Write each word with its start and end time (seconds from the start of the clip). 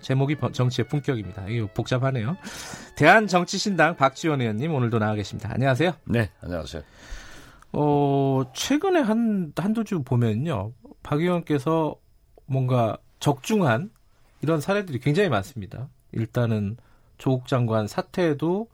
제목이 0.00 0.36
정치의 0.52 0.86
품격입니다. 0.88 1.48
이거 1.48 1.68
복잡하네요. 1.74 2.36
대한정치신당 2.96 3.96
박지원 3.96 4.40
의원님 4.40 4.74
오늘도 4.74 4.98
나와 4.98 5.14
계십니다. 5.14 5.50
안녕하세요. 5.52 5.92
네, 6.06 6.30
안녕하세요. 6.40 6.82
어, 7.72 8.42
최근에 8.54 9.00
한, 9.00 9.52
한두 9.56 9.84
주 9.84 10.02
보면요. 10.02 10.72
박 11.02 11.20
의원께서 11.20 11.96
뭔가 12.46 12.96
적중한 13.20 13.90
이런 14.42 14.60
사례들이 14.60 15.00
굉장히 15.00 15.28
많습니다. 15.28 15.88
일단은 16.12 16.76
조국 17.18 17.46
장관 17.48 17.86
사태에도 17.86 18.68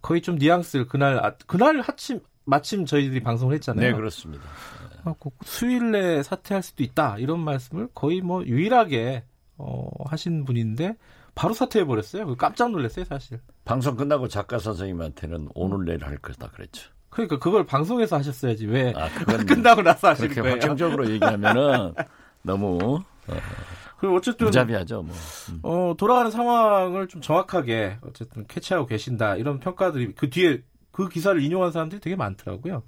거의 0.00 0.22
좀 0.22 0.36
뉘앙스를 0.36 0.86
그날, 0.88 1.24
아, 1.24 1.34
그날 1.46 1.80
하침, 1.80 2.20
마침 2.44 2.86
저희들이 2.86 3.20
방송을 3.22 3.54
했잖아요. 3.54 3.90
네, 3.90 3.94
그렇습니다. 3.94 4.44
수일 5.44 5.90
내에 5.90 6.22
사퇴할 6.22 6.62
수도 6.62 6.84
있다 6.84 7.18
이런 7.18 7.40
말씀을 7.40 7.88
거의 7.92 8.20
뭐 8.20 8.44
유일하게 8.44 9.24
어, 9.62 9.88
하신 10.06 10.44
분인데 10.44 10.96
바로 11.34 11.54
사퇴해 11.54 11.84
버렸어요. 11.86 12.34
깜짝 12.36 12.72
놀랐어요, 12.72 13.04
사실. 13.04 13.40
방송 13.64 13.96
끝나고 13.96 14.28
작가 14.28 14.58
선생님한테는 14.58 15.50
오늘 15.54 15.84
내일 15.84 16.04
할 16.04 16.18
거다 16.18 16.48
그랬죠. 16.48 16.90
그러니까 17.10 17.38
그걸 17.38 17.64
방송에서 17.64 18.16
하셨어야지 18.16 18.66
왜 18.66 18.92
아, 18.96 19.08
그건 19.14 19.46
끝나고 19.46 19.82
나서 19.82 20.08
하신 20.08 20.24
그렇게 20.24 20.40
거예요? 20.40 20.54
확정적으로 20.54 21.08
얘기하면은 21.10 21.94
너무 22.42 23.02
어, 23.28 23.34
그리고 23.98 24.16
어쨌든 24.16 24.46
무자비하죠. 24.46 25.02
뭐. 25.02 25.14
음. 25.50 25.60
어, 25.62 25.94
돌아가는 25.96 26.30
상황을 26.30 27.06
좀 27.08 27.20
정확하게 27.20 27.98
어쨌든 28.02 28.46
캐치하고 28.46 28.86
계신다 28.86 29.36
이런 29.36 29.60
평가들이 29.60 30.14
그 30.14 30.28
뒤에 30.28 30.62
그 30.90 31.08
기사를 31.08 31.40
인용한 31.40 31.70
사람들이 31.70 32.00
되게 32.00 32.16
많더라고요. 32.16 32.82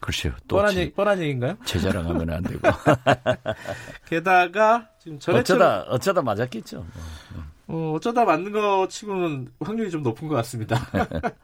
글쎄요. 0.00 0.32
또 0.46 0.56
뻔한 0.56 0.74
제, 0.74 0.80
얘기, 0.80 0.92
뻔한 0.92 1.18
얘기인가요? 1.20 1.56
제 1.64 1.78
자랑하면 1.80 2.30
안 2.30 2.42
되고. 2.42 2.60
게다가 4.08 4.88
지금 5.00 5.18
전해처럼 5.18 5.62
어쩌다 5.62 5.90
어쩌다 5.92 6.22
맞았겠죠. 6.22 6.78
뭐. 6.78 7.44
어, 7.68 7.92
어쩌다 7.96 8.24
맞는 8.24 8.52
거 8.52 8.86
치고는 8.88 9.48
확률이 9.60 9.90
좀 9.90 10.02
높은 10.02 10.28
것 10.28 10.34
같습니다. 10.36 10.76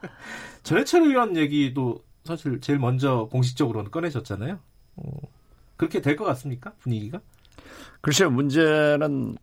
전해철 0.63 1.01
의원 1.03 1.35
얘기도 1.35 2.03
사실 2.23 2.61
제일 2.61 2.79
먼저 2.79 3.27
공식적으로는 3.31 3.91
꺼내셨잖아요. 3.91 4.59
어, 4.95 5.11
그렇게 5.75 6.01
될 6.01 6.15
것 6.15 6.23
같습니까? 6.25 6.71
분위기가? 6.79 7.19
글쎄요. 8.01 8.29
문제는 8.29 9.35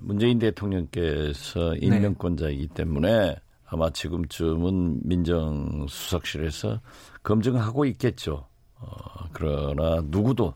문재인 0.00 0.38
대통령께서 0.38 1.72
네. 1.72 1.78
임명권자이기 1.86 2.68
때문에 2.68 3.36
아마 3.68 3.88
지금쯤은 3.90 5.00
민정수석실에서 5.04 6.80
검증하고 7.22 7.84
있겠죠. 7.86 8.46
어, 8.78 8.88
그러나 9.32 10.02
누구도 10.04 10.54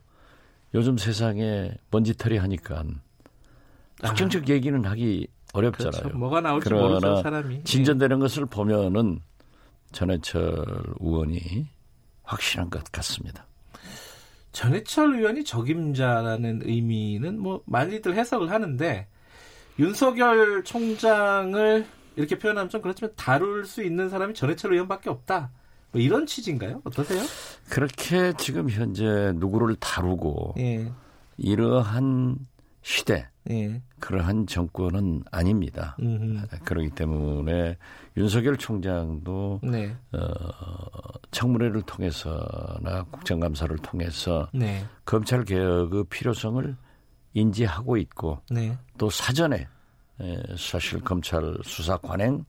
요즘 0.75 0.97
세상에 0.99 1.73
먼지털이 1.91 2.37
하니까 2.39 2.85
확정적 4.03 4.49
얘기는 4.49 4.85
하기 4.85 5.27
어렵잖아요. 5.53 5.91
아. 5.95 6.01
그렇죠. 6.01 6.19
뭐가 6.19 6.41
나올지 6.41 6.73
모르죠, 6.73 7.23
사람이. 7.23 7.65
진전되는 7.65 8.19
것을 8.21 8.47
보면은 8.47 9.21
전해철 9.93 10.65
의원이 11.01 11.67
확실한 12.23 12.71
것 12.71 12.85
같습니다. 12.93 13.47
전해철 14.53 15.15
의원이 15.17 15.45
적임자라는 15.45 16.63
의미는 16.65 17.41
뭐 17.41 17.63
많이들 17.67 18.15
해석을 18.15 18.51
하는데 18.51 19.09
윤석열 19.79 20.63
총장을 20.65 21.87
이렇게 22.17 22.39
표현하면 22.39 22.69
좀 22.69 22.83
그렇지만 22.83 23.13
다룰 23.17 23.65
수 23.65 23.83
있는 23.83 24.09
사람이 24.09 24.35
전해철 24.35 24.73
의원밖에 24.73 25.11
없다. 25.11 25.51
뭐 25.93 26.01
이런 26.01 26.27
취지인가요? 26.27 26.81
어떠세요? 26.85 27.23
그렇게 27.69 28.33
지금 28.39 28.69
현재 28.71 29.33
누구를 29.37 29.77
다루고 29.77 30.55
예, 30.59 30.91
이러한 31.37 32.37
시대, 32.83 33.29
예. 33.51 33.83
그러한 33.99 34.47
정권은 34.47 35.25
아닙니다. 35.31 35.97
음흠. 36.01 36.47
그렇기 36.65 36.91
때문에 36.91 37.77
윤석열 38.17 38.57
총장도 38.57 39.61
네, 39.63 39.95
어, 40.13 40.19
청문회를 41.31 41.83
통해서나 41.83 43.05
국정감사를 43.11 43.77
통해서 43.79 44.49
네, 44.55 44.85
검찰 45.05 45.45
개혁의 45.45 46.05
필요성을 46.09 46.77
인지하고 47.35 47.97
있고 47.97 48.41
네, 48.51 48.77
또 48.97 49.11
사전에 49.11 49.67
에, 50.21 50.43
사실 50.57 51.01
검찰 51.01 51.57
수사 51.63 51.97
관행 51.97 52.45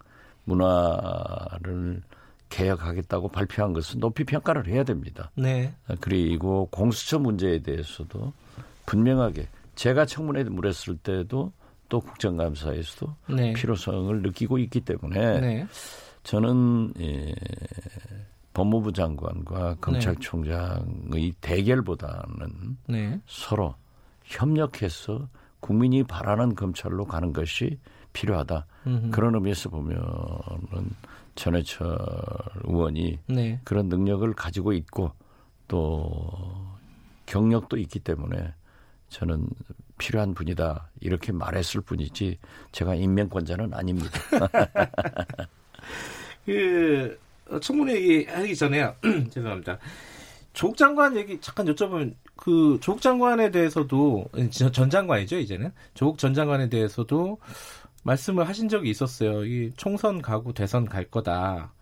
문화를 0.45 2.01
개혁하겠다고 2.51 3.29
발표한 3.29 3.73
것은 3.73 3.99
높이 3.99 4.23
평가를 4.23 4.67
해야 4.67 4.83
됩니다. 4.83 5.31
네, 5.35 5.73
그리고 5.99 6.67
공수처 6.69 7.17
문제에 7.17 7.59
대해서도 7.59 8.31
분명하게 8.85 9.47
제가 9.75 10.05
청문회에 10.05 10.43
물었을 10.43 10.97
때도 10.97 11.51
또 11.89 11.99
국정감사에서도 11.99 13.15
네. 13.35 13.53
필요성을 13.53 14.21
느끼고 14.21 14.59
있기 14.59 14.81
때문에 14.81 15.39
네. 15.39 15.67
저는 16.23 16.93
예, 17.01 17.33
법무부 18.53 18.93
장관과 18.93 19.75
검찰총장의 19.81 21.33
대결보다는 21.41 22.77
네. 22.87 23.19
서로 23.25 23.75
협력해서 24.23 25.27
국민이 25.59 26.03
바라는 26.03 26.55
검찰로 26.55 27.05
가는 27.05 27.33
것이 27.33 27.79
필요하다. 28.13 28.65
음흠. 28.87 29.11
그런 29.11 29.35
의미에서 29.35 29.69
보면은 29.69 30.03
전해철 31.35 31.97
의원이 32.63 33.19
네. 33.27 33.59
그런 33.63 33.87
능력을 33.89 34.31
가지고 34.33 34.73
있고 34.73 35.11
또 35.67 36.19
경력도 37.25 37.77
있기 37.77 37.99
때문에 37.99 38.53
저는 39.09 39.47
필요한 39.97 40.33
분이다 40.33 40.89
이렇게 40.99 41.31
말했을 41.31 41.81
뿐이지 41.81 42.37
제가 42.71 42.95
임명권자는 42.95 43.73
아닙니다. 43.73 44.09
그 46.45 47.19
어, 47.49 47.59
청문회 47.59 47.93
얘기하기 47.95 48.55
전에요. 48.55 48.95
죄송합니다. 49.29 49.77
조국 50.53 50.75
장관 50.77 51.15
얘기 51.15 51.39
잠깐 51.39 51.65
여쭤보면 51.67 52.13
그 52.35 52.77
조국 52.81 53.01
장관에 53.01 53.51
대해서도 53.51 54.25
전- 54.51 54.73
전 54.73 54.89
장관이죠 54.89 55.37
이제는 55.37 55.71
조국 55.93 56.17
전 56.17 56.33
장관에 56.33 56.67
대해서도 56.67 57.37
말씀을 58.03 58.47
하신 58.47 58.69
적이 58.69 58.89
있었어요. 58.89 59.45
이 59.45 59.71
총선 59.77 60.21
가고 60.21 60.53
대선 60.53 60.85
갈 60.85 61.05
거다. 61.05 61.73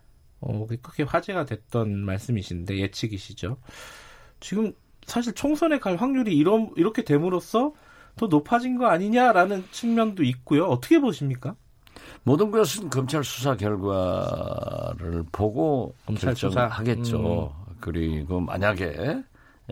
어, 0.42 0.68
그게 0.82 1.04
화제가 1.04 1.46
됐던 1.46 2.06
말씀이신데 2.06 2.78
예측이시죠. 2.80 3.58
지금 4.40 4.74
사실 5.06 5.34
총선에 5.34 5.80
갈 5.80 5.96
확률이 5.98 6.36
이런 6.36 6.72
이렇게 6.76 7.04
됨으로써 7.04 7.74
더 8.16 8.28
높아진 8.28 8.78
거 8.78 8.88
아니냐라는 8.88 9.66
측면도 9.72 10.24
있고요. 10.24 10.66
어떻게 10.66 11.00
보십니까? 11.00 11.56
모든 12.24 12.52
것은 12.52 12.90
검찰 12.90 13.24
수사 13.24 13.56
결과를 13.56 15.24
보고 15.32 15.94
검찰 16.06 16.36
수사. 16.36 16.68
결정하겠죠. 16.68 17.56
그리고 17.80 18.40
만약에 18.40 19.24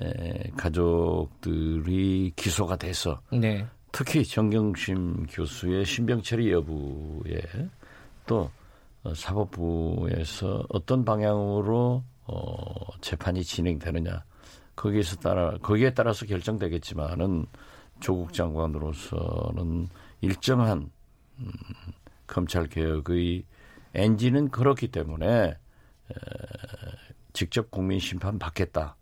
에, 0.02 0.52
가족들이 0.56 2.34
기소가 2.36 2.78
돼서 2.78 3.20
네. 3.32 3.66
특히 3.98 4.24
정경심 4.24 5.26
교수의 5.26 5.84
신병 5.84 6.22
처리 6.22 6.52
여부에 6.52 7.42
또 8.28 8.52
어, 9.02 9.12
사법부에서 9.16 10.68
어떤 10.70 11.04
방향으로 11.04 12.04
어, 12.26 13.00
재판이 13.02 13.44
진행되느냐. 13.44 14.24
거기에서 14.76 15.16
따라 15.16 15.58
거기에 15.64 15.96
따라서 15.96 16.28
결정되겠지만은 16.28 17.48
조국 18.00 18.34
장관으로서는 18.34 19.90
일정한 20.22 20.92
음, 21.40 21.52
검찰 22.28 22.68
개혁의 22.68 23.46
엔진은 23.96 24.50
그렇기 24.50 24.90
때문에 24.90 25.48
에, 25.48 25.58
직접 27.34 27.72
국민 27.72 27.98
심판 27.98 28.38
받겠다 28.38 28.96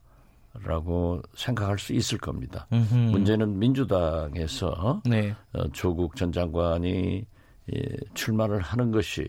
라고 0.63 1.21
생각할 1.35 1.77
수 1.79 1.93
있을 1.93 2.17
겁니다. 2.17 2.67
음흠. 2.71 2.93
문제는 2.95 3.59
민주당에서 3.59 5.01
네. 5.05 5.35
어, 5.53 5.67
조국 5.69 6.15
전 6.15 6.31
장관이 6.31 7.25
예, 7.73 7.81
출마를 8.13 8.61
하는 8.61 8.91
것이 8.91 9.27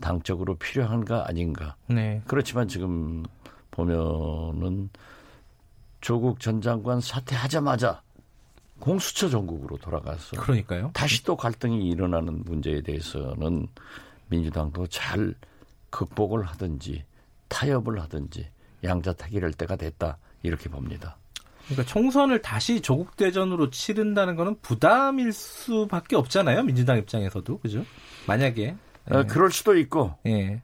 당적으로 0.00 0.56
필요한가 0.56 1.28
아닌가. 1.28 1.76
네. 1.88 2.22
그렇지만 2.26 2.68
지금 2.68 3.24
보면은 3.70 4.90
조국 6.00 6.40
전 6.40 6.60
장관 6.60 7.00
사퇴하자마자 7.00 8.02
공수처 8.78 9.28
전국으로 9.28 9.76
돌아가서 9.78 10.36
그러니까요. 10.40 10.90
다시 10.94 11.24
또 11.24 11.36
갈등이 11.36 11.88
일어나는 11.88 12.44
문제에 12.44 12.80
대해서는 12.80 13.66
민주당도 14.28 14.86
잘 14.86 15.34
극복을 15.90 16.44
하든지 16.44 17.04
타협을 17.48 18.00
하든지 18.02 18.48
양자택일할 18.84 19.52
때가 19.52 19.76
됐다 19.76 20.18
이렇게 20.42 20.68
봅니다. 20.68 21.16
그러니까 21.66 21.84
총선을 21.84 22.40
다시 22.40 22.80
조국 22.80 23.16
대전으로 23.16 23.70
치른다는 23.70 24.36
거는 24.36 24.56
부담일 24.62 25.32
수밖에 25.32 26.16
없잖아요. 26.16 26.62
민주당 26.62 26.96
입장에서도 26.98 27.58
그죠? 27.58 27.84
만약에 28.26 28.74
어, 29.10 29.24
그럴 29.24 29.50
수도 29.50 29.76
있고 29.76 30.14
예. 30.26 30.62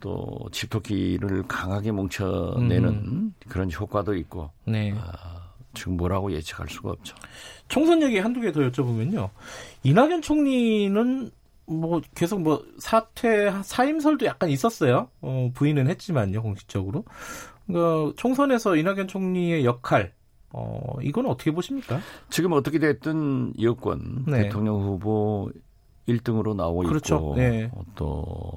또 0.00 0.48
집토끼를 0.52 1.44
강하게 1.48 1.90
뭉쳐내는 1.92 2.88
음. 2.88 3.34
그런 3.48 3.70
효과도 3.72 4.14
있고 4.14 4.50
네. 4.64 4.92
아, 4.96 5.50
지금 5.72 5.96
뭐라고 5.96 6.30
예측할 6.32 6.68
수가 6.68 6.90
없죠. 6.90 7.16
총선 7.68 8.02
얘기 8.02 8.18
한두 8.18 8.40
개 8.40 8.52
더 8.52 8.60
여쭤보면요. 8.60 9.30
이낙연 9.82 10.22
총리는 10.22 11.30
뭐 11.66 12.02
계속 12.14 12.42
뭐 12.42 12.62
사퇴 12.78 13.50
사임설도 13.64 14.26
약간 14.26 14.50
있었어요. 14.50 15.08
어, 15.22 15.50
부인은 15.54 15.88
했지만요 15.88 16.42
공식적으로. 16.42 17.04
그러니까 17.66 18.12
총선에서 18.16 18.76
이낙연 18.76 19.08
총리의 19.08 19.64
역할 19.64 20.12
어, 20.50 20.96
이건 21.02 21.26
어떻게 21.26 21.50
보십니까? 21.50 22.00
지금 22.30 22.52
어떻게 22.52 22.78
됐든 22.78 23.54
여권 23.60 24.24
네. 24.26 24.44
대통령 24.44 24.80
후보 24.82 25.50
1등으로 26.08 26.54
나오고 26.54 26.82
그렇죠. 26.84 27.16
있고 27.16 27.34
네. 27.36 27.70
어, 27.72 27.82
또 27.96 28.52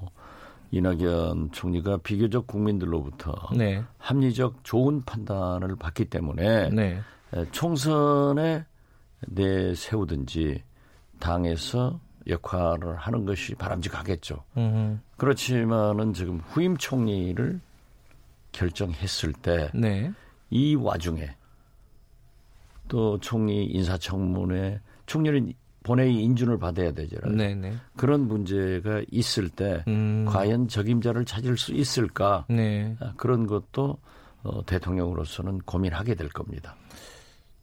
이낙연 0.71 1.51
총리가 1.51 1.98
비교적 1.98 2.45
국민들로부터 2.45 3.33
네. 3.56 3.83
합리적 3.98 4.63
좋은 4.63 5.04
판단을 5.06 5.75
받기 5.75 6.06
때문에 6.06 6.69
네. 6.69 7.00
에, 7.33 7.45
총선에 7.51 8.65
내세우든지 9.27 10.63
당에서 11.19 12.00
역할을 12.27 12.98
하는 12.98 13.25
것이 13.25 13.56
바람직하겠죠. 13.56 14.44
음, 14.57 15.01
그렇지만은 15.15 16.13
지금 16.13 16.42
후임 16.45 16.77
총리를 16.77 17.59
결정했을 18.57 19.33
때이 19.33 19.69
네. 19.74 20.12
와중에 20.77 21.30
또 22.88 23.19
총리 23.19 23.65
인사청문회 23.65 24.81
총리는 25.06 25.54
본회의 25.83 26.21
인준을 26.21 26.57
받아야 26.57 26.92
되잖아요. 26.92 27.33
네, 27.33 27.56
네. 27.56 27.74
그런 27.95 28.27
문제가 28.27 29.01
있을 29.09 29.48
때 29.48 29.83
음, 29.88 30.25
과연 30.27 30.68
적임자를 30.68 31.24
찾을 31.24 31.57
수 31.57 31.74
있을까 31.74 32.45
네. 32.50 32.95
아, 33.00 33.13
그런 33.15 33.48
것도 33.48 33.98
어, 34.44 34.65
대통령으로서는 34.65 35.59
고민하게 35.59 36.15
될 36.15 36.27
겁니다. 36.30 36.75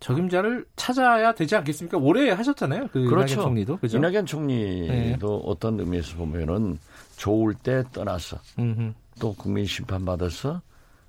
적임자를 0.00 0.67
찾아야 0.76 1.35
되지 1.35 1.56
않겠습니까? 1.56 1.99
올해 1.99 2.31
하셨잖아요. 2.31 2.88
그 2.93 3.05
그렇죠. 3.05 3.35
이낙연 3.35 3.44
총리도 3.44 3.76
그죠? 3.79 3.99
이낙연 3.99 4.26
총리도 4.26 5.43
어떤 5.46 5.81
의미에서 5.81 6.17
보면은 6.17 6.79
좋을 7.17 7.55
때 7.55 7.82
떠나서 7.93 8.38
음흠. 8.58 8.93
또 9.20 9.35
국민 9.35 9.64
심판 9.67 10.05
받아서 10.05 10.61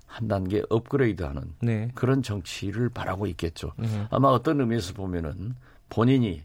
한 0.06 0.28
단계 0.28 0.62
업그레이드하는 0.70 1.54
네. 1.60 1.90
그런 1.94 2.22
정치를 2.22 2.88
바라고 2.88 3.26
있겠죠. 3.26 3.72
음. 3.80 4.06
아마 4.10 4.28
어떤 4.28 4.60
의미에서 4.60 4.94
보면은 4.94 5.54
본인이 5.88 6.42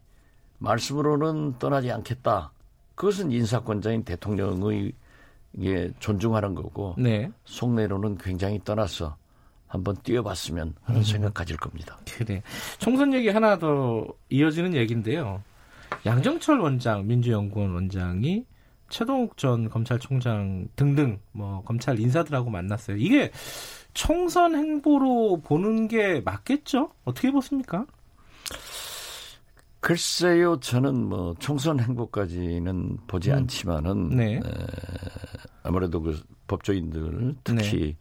말씀으로는 0.57 1.57
떠나지 1.59 1.91
않겠다. 1.91 2.51
그것은 2.95 3.31
인사권자인 3.31 4.03
대통령의 4.03 4.93
게 5.59 5.91
존중하는 5.99 6.55
거고 6.55 6.95
네. 6.97 7.29
속내로는 7.45 8.17
굉장히 8.17 8.61
떠나서 8.63 9.17
한번 9.67 9.95
뛰어봤으면 10.03 10.75
하는 10.83 11.03
생각 11.03 11.33
가질 11.33 11.57
겁니다. 11.57 11.97
그래. 12.17 12.41
총선 12.77 13.13
얘기 13.13 13.29
하나 13.29 13.57
더 13.57 14.05
이어지는 14.29 14.75
얘기인데요. 14.75 15.41
양정철 16.05 16.59
원장, 16.59 17.07
민주연구원 17.07 17.73
원장이 17.73 18.45
최동욱 18.91 19.37
전 19.37 19.69
검찰총장 19.69 20.67
등등 20.75 21.19
뭐 21.31 21.63
검찰 21.63 21.99
인사들하고 21.99 22.51
만났어요. 22.51 22.97
이게 22.97 23.31
총선 23.93 24.53
행보로 24.53 25.41
보는 25.41 25.87
게 25.87 26.21
맞겠죠? 26.21 26.91
어떻게 27.05 27.31
보십니까? 27.31 27.85
글쎄요, 29.79 30.59
저는 30.59 31.05
뭐 31.05 31.33
총선 31.39 31.79
행보까지는 31.79 32.97
보지 33.07 33.31
음. 33.31 33.37
않지만은 33.37 34.09
네. 34.09 34.35
에, 34.35 34.41
아무래도 35.63 36.01
그 36.01 36.21
법조인들 36.47 37.35
특히 37.43 37.95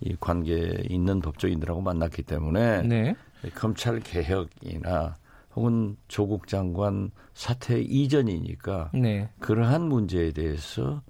이 0.00 0.14
관계 0.20 0.76
있는 0.88 1.20
법조인들하고 1.20 1.80
만났기 1.80 2.22
때문에 2.22 2.82
네. 2.82 3.16
검찰 3.54 3.98
개혁이나 4.00 5.16
혹은 5.56 5.96
조국 6.08 6.48
장관 6.48 7.10
사퇴 7.34 7.80
이전이니까 7.80 8.90
네. 8.94 9.28
그러한 9.38 9.82
문제에 9.88 10.32
대해서 10.32 11.02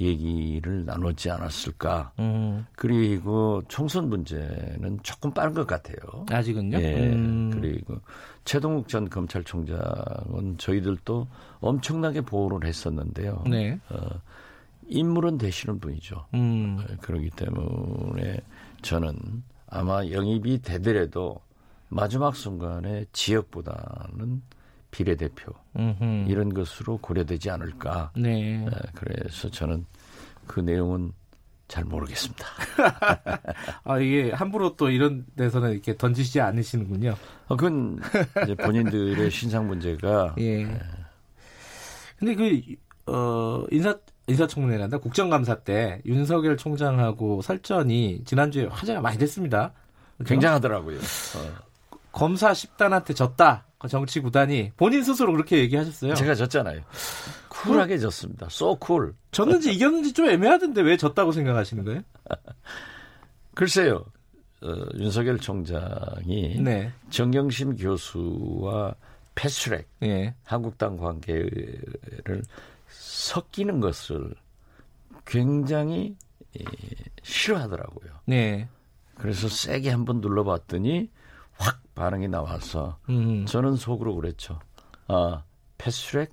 얘기를 0.00 0.84
나눴지 0.86 1.30
않았을까. 1.30 2.12
음, 2.18 2.64
그리고 2.76 3.62
총선 3.68 4.08
문제는 4.08 5.00
조금 5.02 5.32
빠른 5.32 5.52
것 5.52 5.66
같아요. 5.66 6.24
아직은요? 6.30 6.78
예. 6.80 7.12
음, 7.12 7.50
그리고 7.52 8.00
최동욱 8.44 8.88
전 8.88 9.08
검찰총장은 9.10 10.56
저희들도 10.58 11.26
엄청나게 11.60 12.22
보호를 12.22 12.66
했었는데요. 12.66 13.44
네. 13.48 13.78
어, 13.90 13.98
인물은 14.88 15.38
되시는 15.38 15.78
분이죠. 15.78 16.26
음, 16.34 16.78
그렇기 17.00 17.30
때문에 17.30 18.40
저는 18.80 19.42
아마 19.68 20.06
영입이 20.06 20.62
되더라도 20.62 21.40
마지막 21.92 22.34
순간에 22.34 23.04
지역보다는 23.12 24.42
비례대표 24.90 25.52
음흠. 25.76 26.26
이런 26.28 26.52
것으로 26.52 26.98
고려되지 26.98 27.50
않을까. 27.50 28.12
네. 28.16 28.64
에, 28.64 28.70
그래서 28.94 29.50
저는 29.50 29.84
그 30.46 30.60
내용은 30.60 31.12
잘 31.68 31.84
모르겠습니다. 31.84 32.46
아, 33.84 33.98
이게 33.98 34.30
함부로 34.30 34.76
또 34.76 34.90
이런 34.90 35.24
데서는 35.36 35.72
이렇게 35.72 35.96
던지지 35.96 36.40
않으시는군요. 36.40 37.14
어, 37.48 37.56
그건 37.56 37.98
이제 38.42 38.54
본인들의 38.54 39.30
신상 39.32 39.66
문제가 39.66 40.34
예. 40.38 40.66
근데 42.18 42.34
그, 42.34 42.60
어, 43.06 43.64
인사, 43.70 43.98
인사청문회란다 44.26 44.98
국정감사 44.98 45.60
때 45.60 46.00
윤석열 46.06 46.56
총장하고 46.56 47.42
설전이 47.42 48.22
지난주에 48.24 48.66
화제가 48.66 49.00
많이 49.00 49.18
됐습니다. 49.18 49.72
그죠? 50.18 50.28
굉장하더라고요. 50.28 50.98
어, 50.98 51.71
검사 52.12 52.52
10단한테 52.52 53.16
졌다. 53.16 53.66
그 53.78 53.88
정치 53.88 54.20
구단이 54.20 54.72
본인 54.76 55.02
스스로 55.02 55.32
그렇게 55.32 55.58
얘기하셨어요. 55.58 56.14
제가 56.14 56.34
졌잖아요. 56.36 56.82
쿨하게 57.48 57.98
졌습니다. 57.98 58.46
so 58.46 58.78
cool. 58.84 59.12
졌는지 59.32 59.72
이겼는지 59.72 60.12
좀 60.12 60.26
애매하던데 60.26 60.82
왜 60.82 60.96
졌다고 60.96 61.32
생각하시는 61.32 61.84
거예요? 61.84 62.02
글쎄요. 63.54 64.04
어, 64.62 64.74
윤석열 64.94 65.38
총장이 65.38 66.60
네. 66.60 66.92
정경심 67.10 67.76
교수와 67.76 68.94
패스트랙 69.34 69.88
예. 70.04 70.34
한국당 70.44 70.96
관계를 70.96 72.42
섞이는 72.88 73.80
것을 73.80 74.32
굉장히 75.26 76.16
예, 76.60 76.64
싫어하더라고요. 77.22 78.12
네. 78.26 78.68
그래서 79.16 79.48
세게 79.48 79.90
한번 79.90 80.20
눌러봤더니 80.20 81.10
확 81.62 81.80
반응이 81.94 82.28
나와서 82.28 82.98
음. 83.08 83.46
저는 83.46 83.76
속으로 83.76 84.16
그랬죠. 84.16 84.58
아, 85.06 85.44
패스트랙 85.78 86.30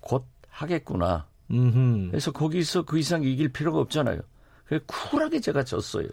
곧 0.00 0.24
하겠구나. 0.48 1.26
음. 1.50 2.08
그래서 2.10 2.30
거기서 2.30 2.82
그 2.82 2.98
이상 2.98 3.24
이길 3.24 3.48
필요가 3.48 3.80
없잖아요. 3.80 4.20
그래서 4.66 4.84
쿨하게 4.86 5.40
제가 5.40 5.64
졌어요. 5.64 6.06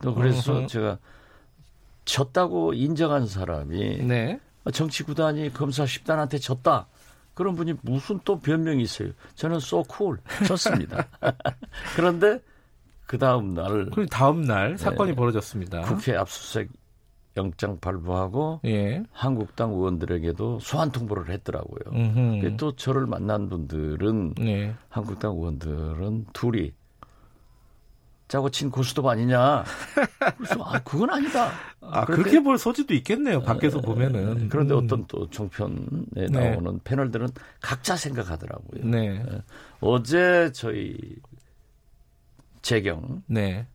또 0.00 0.14
그래서 0.14 0.58
어허. 0.58 0.66
제가 0.68 0.98
졌다고 2.04 2.72
인정한 2.74 3.26
사람이 3.26 3.98
네. 4.04 4.40
정치 4.72 5.02
구단이 5.02 5.52
검사 5.52 5.84
10단한테 5.84 6.40
졌다. 6.40 6.86
그런 7.34 7.54
분이 7.54 7.74
무슨 7.82 8.18
또 8.24 8.38
변명이 8.40 8.82
있어요. 8.82 9.10
저는 9.34 9.56
so 9.56 9.82
cool 9.94 10.18
졌습니다. 10.46 11.06
그런데 11.94 12.40
그 13.06 13.18
다음 13.18 13.54
날 13.54 13.86
그리고 13.90 14.06
다음 14.06 14.42
날 14.42 14.78
사건이 14.78 15.10
네. 15.10 15.16
벌어졌습니다. 15.16 15.82
국회 15.82 16.16
압수수색 16.16 16.68
영장 17.38 17.78
발부하고 17.80 18.60
예. 18.66 19.02
한국당 19.12 19.70
의원들에게도 19.72 20.58
소환 20.60 20.90
통보를 20.92 21.30
했더라고요. 21.30 21.92
근데 21.92 22.56
또 22.56 22.74
저를 22.76 23.06
만난 23.06 23.48
분들은 23.48 24.34
네. 24.34 24.74
한국당 24.90 25.32
의원들은 25.36 26.26
둘이 26.34 26.72
짜고 28.26 28.50
친 28.50 28.70
고스톱 28.70 29.06
아니냐. 29.06 29.64
그래서 30.36 30.62
아 30.62 30.78
그건 30.80 31.08
아니다. 31.08 31.50
아, 31.80 32.04
그런데- 32.04 32.22
그렇게 32.24 32.40
볼 32.44 32.58
소지도 32.58 32.92
있겠네요. 32.92 33.40
밖에서 33.42 33.80
보면은. 33.80 34.50
그런데 34.50 34.74
음. 34.74 34.84
어떤 34.84 35.06
또 35.06 35.30
종편에 35.30 35.78
네. 36.12 36.26
나오는 36.28 36.78
패널들은 36.84 37.28
각자 37.62 37.96
생각하더라고요. 37.96 38.84
네. 38.84 39.24
어제 39.80 40.50
저희 40.52 40.98
재경 42.60 43.22
네. 43.26 43.66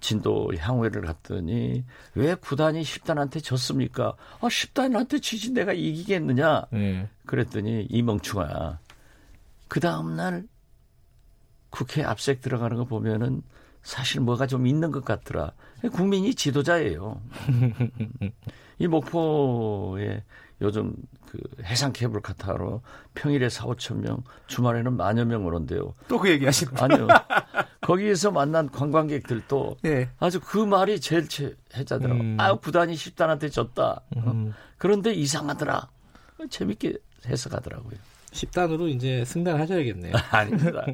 진도 0.00 0.52
향후회를 0.56 1.02
갔더니 1.02 1.84
왜 2.14 2.34
구단이 2.34 2.82
10단한테 2.82 3.42
졌습니까? 3.42 4.14
아, 4.40 4.46
10단한테 4.46 5.20
지지 5.20 5.52
내가 5.52 5.72
이기겠느냐? 5.72 6.66
네. 6.70 7.08
그랬더니 7.26 7.86
이 7.90 8.02
멍충아. 8.02 8.78
그 9.68 9.80
다음날 9.80 10.44
국회 11.70 12.02
압색 12.02 12.40
들어가는 12.40 12.76
거 12.76 12.84
보면은 12.84 13.42
사실 13.82 14.20
뭐가 14.20 14.46
좀 14.46 14.66
있는 14.66 14.90
것 14.90 15.04
같더라. 15.04 15.52
국민이 15.92 16.34
지도자예요. 16.34 17.20
이 18.78 18.86
목포에 18.86 20.22
요즘 20.60 20.94
그 21.26 21.38
해상 21.62 21.92
케이블 21.92 22.20
카타로 22.20 22.82
평일에 23.14 23.48
4, 23.48 23.66
5천 23.66 23.98
명, 23.98 24.22
주말에는 24.46 24.96
만여 24.96 25.24
명 25.24 25.46
오는데요. 25.46 25.94
또 26.08 26.18
그 26.18 26.30
얘기 26.30 26.44
하시는 26.44 26.72
아니요. 26.76 27.06
거기에서 27.88 28.30
만난 28.30 28.68
관광객들도 28.70 29.78
네. 29.80 30.10
아주 30.18 30.40
그 30.40 30.58
말이 30.58 31.00
제일 31.00 31.26
해자더라고. 31.74 32.20
음. 32.20 32.36
아, 32.38 32.54
구단이 32.54 32.94
10단한테 32.94 33.50
졌다. 33.50 34.02
어. 34.14 34.20
음. 34.30 34.52
그런데 34.76 35.14
이상하더라. 35.14 35.88
재밌게 36.50 36.98
해석하더라고요. 37.26 37.96
10단으로 38.30 38.90
이제 38.94 39.24
승단하셔야겠네요. 39.24 40.12
아닙니다. 40.30 40.84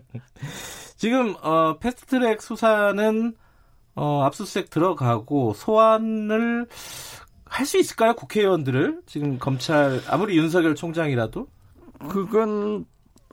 지금 0.96 1.34
어, 1.42 1.78
패스트트랙 1.80 2.40
수사는 2.40 3.34
어, 3.96 4.22
압수수색 4.22 4.70
들어가고 4.70 5.52
소환을 5.54 6.68
할 7.44 7.66
수 7.66 7.76
있을까요? 7.78 8.14
국회의원들을 8.14 9.02
지금 9.06 9.38
검찰 9.40 10.00
아무리 10.08 10.36
윤석열 10.36 10.76
총장이라도 10.76 11.48
그건 12.08 12.84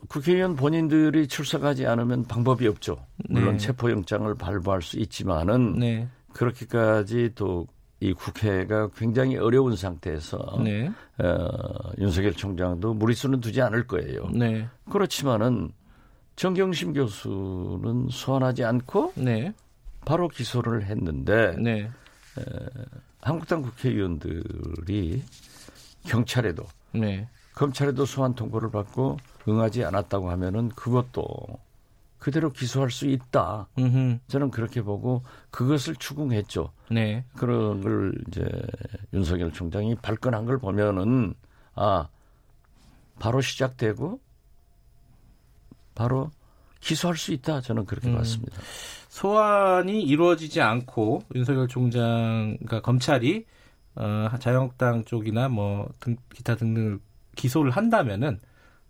국회의원 0.08 0.56
본인들이 0.56 1.28
출석하지 1.28 1.86
않으면 1.86 2.24
방법이 2.24 2.66
없죠. 2.66 3.06
물론 3.28 3.52
네. 3.52 3.58
체포영장을 3.58 4.34
발부할 4.34 4.82
수 4.82 4.98
있지만은 4.98 5.78
네, 5.78 6.08
그렇게까지 6.32 7.32
또 7.34 7.66
이 8.02 8.12
국회가 8.14 8.88
굉장히 8.96 9.36
어려운 9.36 9.76
상태에서 9.76 10.58
네, 10.64 10.90
어, 11.18 11.92
윤석열 11.98 12.32
총장도 12.32 12.94
무리수는 12.94 13.40
두지 13.40 13.62
않을 13.62 13.86
거예요. 13.86 14.28
네, 14.34 14.68
그렇지만은 14.90 15.70
정경심 16.34 16.94
교수는 16.94 18.08
소환하지 18.10 18.64
않고 18.64 19.12
네, 19.14 19.54
바로 20.04 20.26
기소를 20.26 20.82
했는데 20.86 21.54
네, 21.60 21.88
한국당 23.20 23.62
국회의원들이 23.62 25.22
경찰에도 26.04 26.64
네, 26.90 27.28
검찰에도 27.54 28.04
소환 28.04 28.34
통보를 28.34 28.72
받고 28.72 29.16
응하지 29.48 29.84
않았다고 29.84 30.30
하면은 30.30 30.68
그것도 30.70 31.60
그대로 32.18 32.52
기소할 32.52 32.90
수 32.90 33.06
있다. 33.06 33.66
음흠, 33.78 34.18
저는 34.28 34.50
그렇게 34.50 34.80
보고 34.82 35.24
그것을 35.50 35.96
추궁했죠. 35.96 36.72
네, 36.90 37.24
그런 37.36 37.80
걸 37.82 38.14
이제 38.28 38.48
윤석열 39.12 39.52
총장이 39.52 39.96
발끈한 39.96 40.44
걸 40.44 40.58
보면은 40.58 41.34
아 41.74 42.08
바로 43.18 43.40
시작되고 43.40 44.20
바로 45.94 46.30
기소할 46.80 47.16
수 47.16 47.32
있다. 47.32 47.60
저는 47.60 47.86
그렇게 47.86 48.08
음. 48.08 48.16
봤습니다. 48.16 48.60
소환이 49.08 50.02
이루어지지 50.02 50.60
않고 50.60 51.22
윤석열 51.34 51.68
총장, 51.68 52.56
그러니까 52.60 52.80
검찰이 52.80 53.44
어, 53.94 54.28
자유한국당 54.38 55.04
쪽이나 55.04 55.48
뭐 55.48 55.88
등, 56.00 56.16
기타 56.32 56.56
등등을 56.56 56.98
기소를 57.36 57.70
한다면은 57.72 58.40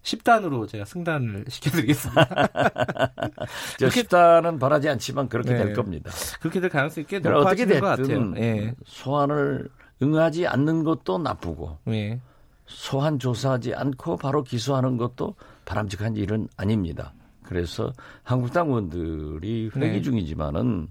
10단으로 0.02 0.68
제가 0.68 0.85
승단을 0.85 1.44
시켜드리겠습니다. 1.49 2.28
저 3.78 3.88
식단은 3.90 4.59
바라지 4.59 4.88
않지만 4.88 5.28
그렇게 5.28 5.52
네. 5.54 5.64
될 5.64 5.75
겁니다. 5.75 6.11
그렇게 6.40 6.61
될 6.61 6.71
가능성이 6.71 7.06
꽤 7.06 7.18
높아지는 7.18 7.80
것 7.80 7.87
같아요. 7.87 8.35
예, 8.37 8.75
소환을 8.85 9.68
응하지 10.02 10.47
않는 10.47 10.85
것도 10.85 11.18
나쁘고 11.18 11.78
예, 11.88 12.21
소환 12.66 13.18
조사하지 13.18 13.75
않고 13.75 14.16
바로 14.16 14.42
기소하는 14.42 14.97
것도 14.97 15.35
바람직한 15.64 16.16
일은 16.16 16.49
아닙니다. 16.56 17.12
그래서 17.44 17.92
한국당 18.23 18.68
의원들이 18.68 19.71
회기 19.76 19.78
네. 19.78 20.02
중이지만은 20.02 20.88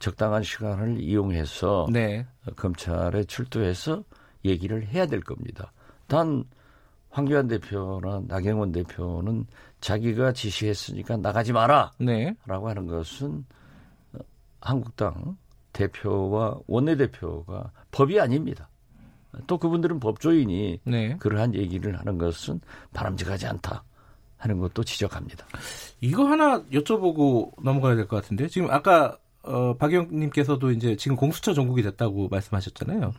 적당한 0.00 0.42
시간을 0.42 1.00
이용해서 1.00 1.86
네, 1.90 2.26
검찰에 2.56 3.24
출두해서 3.24 4.02
얘기를 4.44 4.86
해야 4.88 5.06
될 5.06 5.20
겁니다. 5.20 5.72
단 6.08 6.44
황교안 7.14 7.46
대표나 7.46 8.22
나경원 8.26 8.72
대표는 8.72 9.46
자기가 9.80 10.32
지시했으니까 10.32 11.16
나가지 11.16 11.52
마라 11.52 11.92
네, 11.98 12.34
라고 12.44 12.68
하는 12.68 12.88
것은 12.88 13.44
어, 14.14 14.18
한국당 14.60 15.36
대표와 15.72 16.58
원내대표가 16.66 17.70
법이 17.92 18.18
아닙니다. 18.18 18.68
또 19.46 19.58
그분들은 19.58 20.00
법조인이 20.00 20.80
네. 20.84 21.16
그러한 21.18 21.54
얘기를 21.54 21.96
하는 21.98 22.18
것은 22.18 22.60
바람직하지 22.92 23.46
않다 23.46 23.84
하는 24.36 24.58
것도 24.58 24.82
지적합니다. 24.82 25.46
이거 26.00 26.24
하나 26.24 26.62
여쭤보고 26.64 27.52
넘어가야 27.62 27.94
될 27.94 28.06
것 28.08 28.16
같은데 28.22 28.48
지금 28.48 28.70
아까 28.70 29.16
어, 29.42 29.76
박영님께서도 29.76 30.72
이제 30.72 30.96
지금 30.96 31.16
공수처 31.16 31.54
전국이 31.54 31.82
됐다고 31.82 32.28
말씀하셨잖아요. 32.28 33.12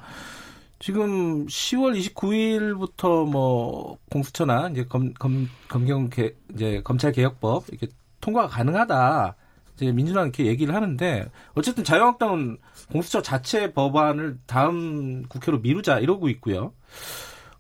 지금 0.80 1.46
10월 1.48 1.98
29일부터 2.14 3.30
뭐 3.30 3.98
공수처나 4.12 4.70
이제 4.70 4.86
검, 4.86 5.14
검, 5.14 5.48
검경 5.70 6.10
개, 6.10 6.34
이제 6.54 6.82
검찰 6.84 7.12
개혁법 7.12 7.66
이렇게 7.70 7.88
통과가 8.22 8.48
가능하다. 8.50 9.36
이제 9.76 9.92
민주당 9.92 10.24
이렇게 10.26 10.46
얘기를 10.46 10.74
하는데 10.74 11.30
어쨌든 11.54 11.84
자유한국당은 11.84 12.58
공수처 12.92 13.22
자체 13.22 13.74
법안을 13.74 14.38
다음 14.46 15.24
국회로 15.28 15.60
미루자 15.60 16.00
이러고 16.00 16.30
있고요. 16.30 16.74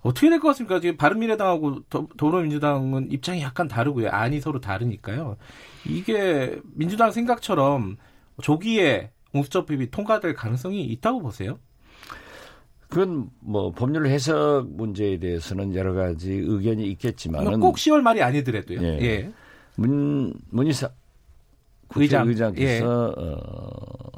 어떻게 0.01 0.29
될 0.29 0.39
것 0.39 0.49
같습니까? 0.49 0.79
지금 0.79 0.97
바른미래당하고 0.97 1.83
더- 1.89 2.07
더불어민주당은 2.17 3.11
입장이 3.11 3.41
약간 3.41 3.67
다르고요. 3.67 4.09
안이 4.11 4.39
서로 4.39 4.61
다르니까요. 4.61 5.35
이게 5.85 6.59
민주당 6.73 7.11
생각처럼 7.11 7.97
조기에 8.41 9.11
공수처법이 9.31 9.89
통과될 9.89 10.35
가능성이 10.35 10.83
있다고 10.85 11.21
보세요? 11.21 11.57
그건 12.89 13.29
뭐 13.39 13.71
법률 13.71 14.07
해석 14.07 14.67
문제에 14.69 15.17
대해서는 15.19 15.75
여러 15.75 15.93
가지 15.93 16.31
의견이 16.31 16.85
있겠지만은 16.91 17.59
꼭 17.59 17.75
10월 17.77 18.01
말이 18.01 18.21
아니더라도요. 18.21 18.81
예. 18.81 18.99
예. 19.01 19.31
문 19.75 20.33
문희사 20.49 20.89
의장. 21.95 22.21
국회의장께서 22.21 23.13
어, 23.17 24.15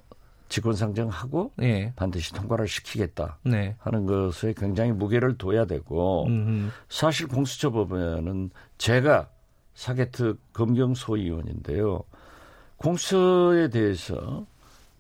직권 0.50 0.74
상정하고 0.74 1.54
예. 1.62 1.94
반드시 1.96 2.34
통과를 2.34 2.68
시키겠다 2.68 3.40
네. 3.44 3.76
하는 3.80 4.06
것에 4.06 4.54
굉장히 4.56 4.92
무게를 4.92 5.38
둬야 5.38 5.66
되고 5.66 6.26
음, 6.28 6.72
사실 6.90 7.28
공수처법에는 7.28 8.50
제가 8.78 9.30
사개특 9.74 10.40
검경 10.54 10.94
소위원인데요. 10.96 12.04
공수처에 12.78 13.70
대해서 13.70 14.46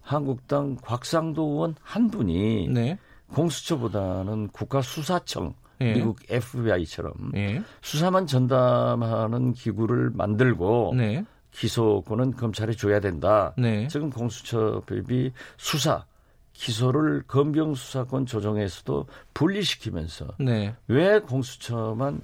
한국당 0.01 0.77
곽상도 0.81 1.43
의원 1.43 1.75
한 1.81 2.09
분이 2.09 2.69
네. 2.69 2.97
공수처보다는 3.33 4.49
국가수사청 4.49 5.53
예. 5.81 5.93
미국 5.93 6.19
FBI처럼 6.29 7.13
예. 7.35 7.61
수사만 7.81 8.25
전담하는 8.25 9.53
기구를 9.53 10.09
만들고 10.11 10.93
네. 10.95 11.23
기소권은 11.51 12.35
검찰에 12.35 12.73
줘야 12.73 12.99
된다. 12.99 13.53
네. 13.57 13.87
지금 13.87 14.09
공수처법이 14.09 15.31
수사, 15.57 16.05
기소를 16.53 17.23
검경 17.27 17.75
수사권 17.75 18.25
조정에서도 18.25 19.05
분리시키면서 19.33 20.27
네. 20.39 20.75
왜 20.87 21.19
공수처만 21.19 22.21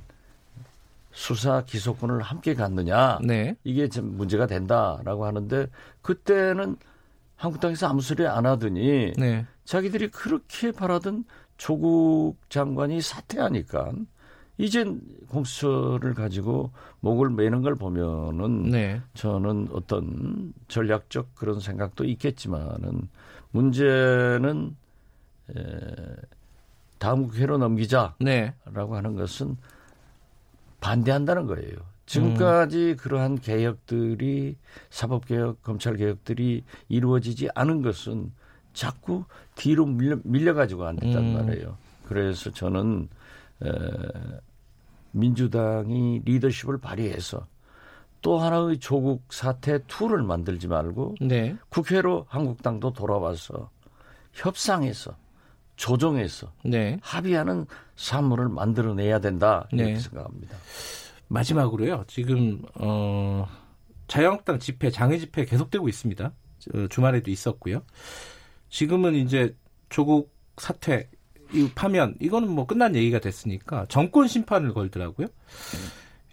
수사 1.11 1.63
기소권을 1.63 2.21
함께 2.21 2.55
갖느냐 2.55 3.19
네. 3.23 3.55
이게 3.63 3.87
좀 3.87 4.17
문제가 4.17 4.47
된다라고 4.47 5.25
하는데 5.25 5.67
그때는 6.01 6.75
한국당에서 7.35 7.87
아무 7.87 8.01
소리 8.01 8.25
안 8.25 8.45
하더니 8.45 9.13
네. 9.17 9.45
자기들이 9.65 10.09
그렇게 10.09 10.71
바라던 10.71 11.25
조국 11.57 12.37
장관이 12.49 13.01
사퇴하니까 13.01 13.91
이젠 14.57 15.01
공수처를 15.29 16.13
가지고 16.13 16.71
목을 16.99 17.29
매는 17.29 17.61
걸 17.61 17.75
보면은 17.75 18.69
네. 18.69 19.01
저는 19.13 19.69
어떤 19.71 20.53
전략적 20.67 21.35
그런 21.35 21.59
생각도 21.59 22.05
있겠지만은 22.05 23.09
문제는 23.51 24.75
에, 25.55 25.61
다음 26.99 27.27
국회로 27.27 27.57
넘기자라고 27.57 28.15
네. 28.21 28.53
하는 28.73 29.15
것은 29.15 29.57
반대한다는 30.79 31.47
거예요. 31.47 31.75
지금까지 32.13 32.95
그러한 32.97 33.39
개혁들이 33.39 34.57
사법개혁, 34.89 35.61
검찰개혁들이 35.63 36.63
이루어지지 36.89 37.49
않은 37.55 37.81
것은 37.81 38.31
자꾸 38.73 39.23
뒤로 39.55 39.85
밀려, 39.85 40.17
밀려가지고 40.23 40.85
안 40.85 40.95
됐단 40.95 41.23
음. 41.23 41.33
말이에요. 41.33 41.77
그래서 42.05 42.51
저는 42.51 43.07
에, 43.63 43.69
민주당이 45.11 46.21
리더십을 46.25 46.79
발휘해서 46.79 47.47
또 48.21 48.39
하나의 48.39 48.79
조국 48.79 49.31
사태 49.31 49.79
2를 49.79 50.25
만들지 50.25 50.67
말고 50.67 51.15
네. 51.21 51.55
국회로 51.69 52.25
한국당도 52.29 52.93
돌아와서 52.93 53.69
협상해서 54.31 55.15
조정해서 55.75 56.51
네. 56.63 56.99
합의하는 57.01 57.65
사물을 57.95 58.49
만들어내야 58.49 59.19
된다 59.19 59.67
이렇게 59.71 59.93
네. 59.93 59.99
생각합니다. 59.99 60.55
마지막으로요. 61.33 62.05
지금 62.07 62.61
어 62.75 63.47
자유한국당 64.07 64.59
집회 64.59 64.91
장애 64.91 65.17
집회 65.17 65.45
계속되고 65.45 65.89
있습니다. 65.89 66.31
어, 66.73 66.87
주말에도 66.89 67.31
있었고요. 67.31 67.81
지금은 68.69 69.15
이제 69.15 69.55
조국 69.89 70.31
사퇴 70.57 71.09
이 71.53 71.69
파면 71.73 72.15
이거는 72.19 72.49
뭐 72.49 72.65
끝난 72.65 72.95
얘기가 72.95 73.19
됐으니까 73.19 73.85
정권 73.89 74.27
심판을 74.27 74.73
걸더라고요. 74.73 75.27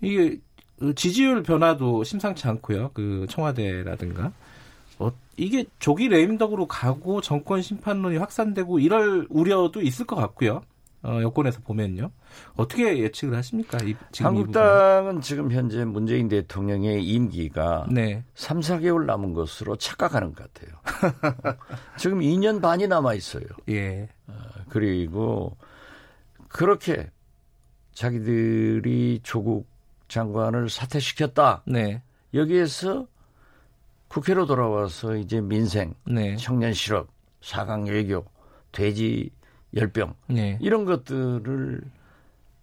이게 0.02 0.38
어, 0.83 0.92
지지율 0.92 1.42
변화도 1.42 2.04
심상치 2.04 2.47
않고요. 2.47 2.90
그 2.92 3.26
청와대라든가 3.30 4.33
어, 4.99 5.11
이게 5.38 5.64
조기 5.78 6.09
레임덕으로 6.09 6.66
가고 6.66 7.23
정권 7.23 7.62
심판론이 7.62 8.19
확산되고 8.19 8.78
이럴 8.80 9.26
우려도 9.30 9.80
있을 9.80 10.07
것 10.07 10.16
같고요. 10.16 10.62
어, 11.02 11.21
여권에서 11.23 11.61
보면요. 11.61 12.11
어떻게 12.57 12.99
예측을 12.99 13.37
하십니까? 13.37 13.78
이, 13.78 13.95
지금 14.12 14.35
이 14.35 14.37
한국당은 14.37 15.21
지금 15.23 15.50
현재 15.50 15.85
문재인 15.85 16.28
대통령의 16.28 17.02
임기가? 17.04 17.87
네. 17.90 18.25
3, 18.35 18.61
4개월 18.61 19.07
남은 19.07 19.33
것으로 19.33 19.76
착각하는 19.76 20.35
것 20.35 20.52
같아요. 20.52 20.76
지금 21.97 22.21
2년 22.21 22.61
반이 22.61 22.87
남아 22.87 23.14
있어요. 23.14 23.45
예. 23.71 24.09
그리고 24.69 25.57
그렇게 26.49 27.11
자기들이 27.95 29.21
조국 29.23 29.69
장관을 30.09 30.69
사퇴시켰다. 30.69 31.62
네. 31.66 32.02
여기에서 32.35 33.07
국회로 34.09 34.47
돌아와서 34.47 35.16
이제 35.16 35.40
민생, 35.40 35.95
네. 36.04 36.37
청년 36.37 36.73
실업, 36.73 37.09
사강 37.40 37.87
외교, 37.87 38.25
돼지 38.73 39.30
열병 39.74 40.14
네. 40.28 40.58
이런 40.60 40.84
것들을 40.84 41.80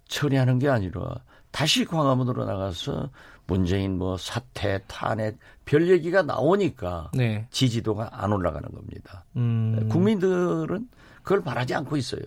처리하는 0.08 0.60
게 0.60 0.70
아니라 0.70 1.16
다시 1.52 1.86
광화문으로 1.86 2.46
나가서 2.46 3.10
문재인 3.48 3.98
뭐 3.98 4.18
사퇴, 4.18 4.84
탄핵 4.88 5.38
별 5.66 5.90
얘기가 5.90 6.22
나오니까 6.22 7.12
네. 7.14 7.48
지지도가 7.50 8.10
안 8.12 8.34
올라가는 8.34 8.70
겁니다. 8.70 9.26
음. 9.38 9.88
국민들은 9.90 10.90
그걸 11.24 11.42
바라지 11.44 11.74
않고 11.74 11.98
있어요. 11.98 12.22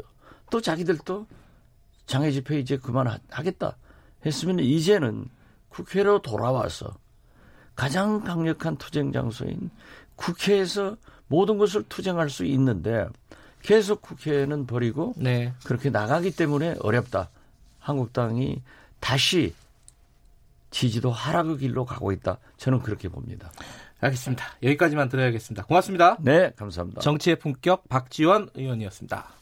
또 0.50 0.60
자기들도 0.60 1.26
장애 2.06 2.30
집회 2.30 2.58
이제 2.58 2.76
그만하겠다 2.76 3.76
했으면 4.26 4.58
이제는 4.58 5.26
국회로 5.68 6.22
돌아와서 6.22 6.96
가장 7.76 8.20
강력한 8.22 8.76
투쟁 8.76 9.12
장소인 9.12 9.70
국회에서 10.16 10.96
모든 11.28 11.56
것을 11.56 11.84
투쟁할 11.84 12.28
수 12.28 12.44
있는데 12.44 13.06
계속 13.62 14.02
국회는 14.02 14.66
버리고 14.66 15.14
네. 15.16 15.52
그렇게 15.64 15.90
나가기 15.90 16.32
때문에 16.32 16.76
어렵다. 16.80 17.30
한국당이 17.78 18.62
다시 19.00 19.54
지지도 20.70 21.10
하락의 21.10 21.58
길로 21.58 21.84
가고 21.84 22.12
있다. 22.12 22.38
저는 22.56 22.80
그렇게 22.80 23.08
봅니다. 23.08 23.50
알겠습니다. 24.00 24.44
여기까지만 24.62 25.08
들어야겠습니다. 25.08 25.64
고맙습니다. 25.64 26.16
네, 26.20 26.52
감사합니다. 26.56 27.00
정치의 27.00 27.36
품격 27.36 27.88
박지원 27.88 28.50
의원이었습니다. 28.54 29.39